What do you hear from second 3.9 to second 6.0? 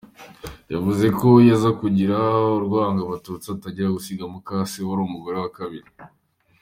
gusiga mukase wari umugore wa kabiri.